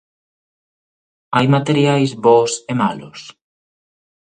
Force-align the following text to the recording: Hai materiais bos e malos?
Hai 1.35 1.45
materiais 1.55 2.11
bos 2.25 2.51
e 2.71 2.73
malos? 2.81 3.19